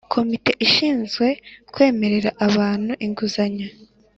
[0.13, 1.27] komite ishinzwe
[1.73, 3.67] kwemerera abantu inguzanyo